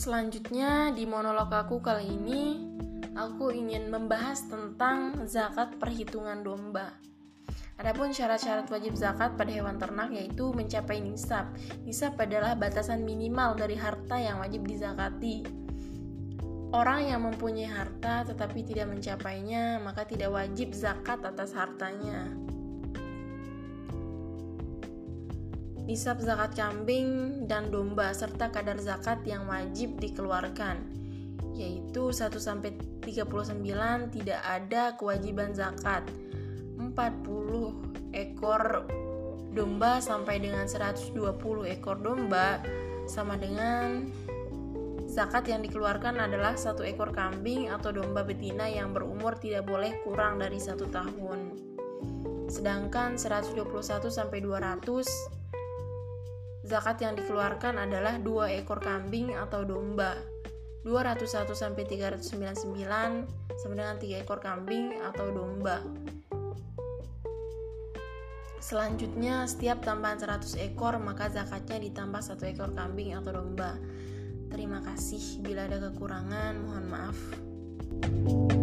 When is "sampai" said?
32.38-32.78, 39.98-40.38, 54.06-54.38, 61.52-61.84